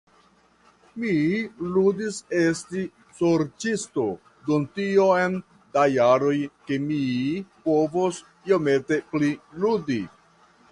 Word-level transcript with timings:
Mi 1.01 1.09
ludis 1.75 2.17
esti 2.37 2.85
Sorĉisto 3.19 4.07
dum 4.49 4.65
tiom 4.79 5.37
da 5.77 5.85
jaroj 5.99 6.35
ke 6.71 6.81
mi 6.89 7.01
povos 7.69 8.23
iomete 8.53 9.03
pli 9.15 9.33
ludi. 9.65 10.03